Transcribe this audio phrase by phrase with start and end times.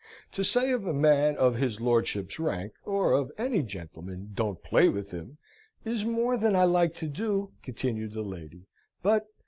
[0.31, 4.89] "To say of a man of his lordship's rank, or of any gentleman, 'Don't play
[4.89, 5.37] with him,'
[5.85, 8.65] is more than I like to do," continued the lady;
[9.03, 9.27] "but..."